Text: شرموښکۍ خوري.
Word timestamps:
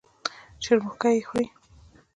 شرموښکۍ 0.63 1.17
خوري. 1.27 1.45